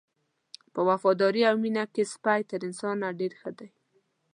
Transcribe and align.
په 0.73 0.79
وفادارۍ 0.89 1.43
او 1.49 1.55
مینه 1.63 1.83
کې 1.93 2.03
سپی 2.13 2.39
تر 2.49 2.59
انسان 2.67 2.95
نه 3.03 3.09
ډېر 3.19 3.31
ښه 3.39 3.51
دی. 3.57 3.69